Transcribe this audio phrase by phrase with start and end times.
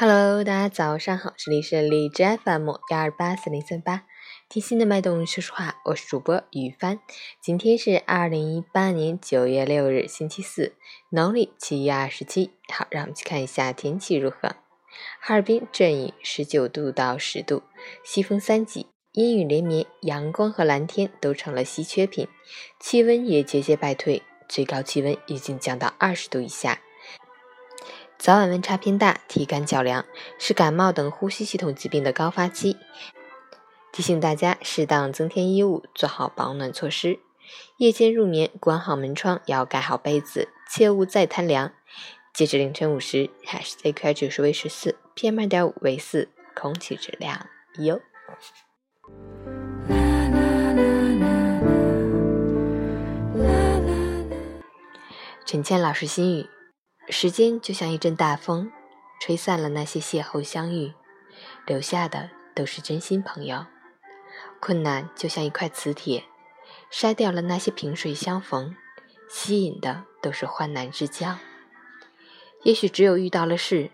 [0.00, 4.04] Hello，大家早上好，这里是荔枝 FM 幺二八四零三八，
[4.48, 7.00] 听心的脉动说实话，我是主播雨帆。
[7.42, 10.74] 今天是二零一八年九月六日，星期四，
[11.10, 12.50] 农历七月二十七。
[12.72, 14.56] 好，让我们去看一下天气如何。
[15.20, 17.62] 哈尔滨阵雨，十九度到十度，
[18.02, 22.26] 西风三级，阴雨连绵，阳光和蓝天都成了稀缺品，
[22.80, 26.80] 气温也节节败退，最高气温已经降到二十度以下。
[28.20, 30.04] 早晚温差偏大，体感较凉，
[30.38, 32.76] 是感冒等呼吸系统疾病的高发期。
[33.92, 37.18] 提醒大家适当增添衣物，做好保暖措施。
[37.78, 41.72] 夜间入眠，关好门窗，要盖好被子，切勿再贪凉。
[42.34, 47.46] 截至凌晨五时，海市 AQI 指数为十四，PM 二点五为四，空气质量
[47.78, 47.98] 优。
[55.46, 56.46] 陈倩老师心语。
[57.10, 58.70] 时间就像一阵大风，
[59.20, 60.94] 吹散了那些邂逅相遇，
[61.66, 63.66] 留下的都是真心朋友。
[64.60, 66.24] 困难就像一块磁铁，
[66.90, 68.76] 筛掉了那些萍水相逢，
[69.28, 71.36] 吸引的都是患难之交。
[72.62, 73.90] 也许只有遇到了事，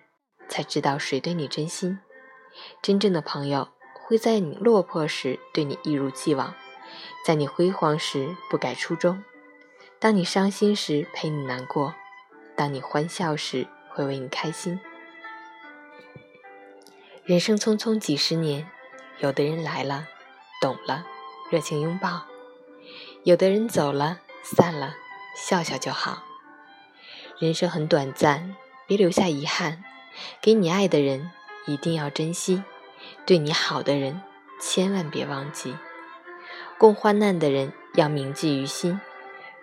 [0.49, 1.99] 才知道谁对你真心。
[2.83, 6.55] 真正的朋友会在你落魄时对你一如既往，
[7.25, 9.25] 在你辉煌时不改初衷，
[9.99, 11.95] 当你伤心时陪你难过。
[12.57, 14.81] 当你欢笑时，会为你开心。
[17.25, 18.69] 人生匆匆几十年，
[19.19, 20.07] 有的人来了，
[20.61, 21.05] 懂了，
[21.51, 22.27] 热情拥抱；
[23.25, 24.95] 有的人走了，散了，
[25.37, 26.23] 笑笑就好。
[27.39, 29.85] 人生很短暂，别留下遗憾。
[30.41, 31.31] 给你爱的人，
[31.67, 32.63] 一定要珍惜；
[33.27, 34.23] 对你好的人，
[34.59, 35.77] 千万别忘记。
[36.79, 38.99] 共患难的人，要铭记于心；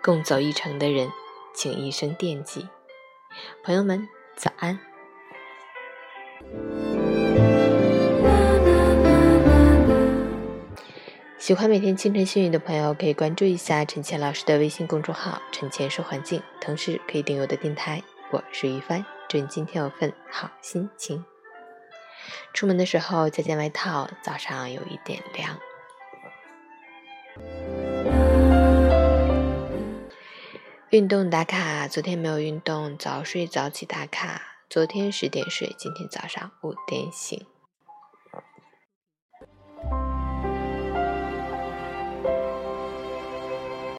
[0.02, 1.10] 共走一程的人，
[1.52, 2.68] 请一生惦记。
[3.64, 4.78] 朋友们，早安！
[11.38, 18.02] 喜欢每天清晨幸运的朋友，可以关注一下陈倩老师的微信公众号“陈倩说环境”，同时可以订阅我的电台。
[18.30, 21.24] 我是于帆，祝你今天有份好心情。
[22.52, 25.58] 出门的时候加件外套，早上有一点凉。
[30.94, 34.40] 运动打卡，昨天没有运动，早睡早起打卡。
[34.70, 37.44] 昨天十点睡，今天早上五点醒。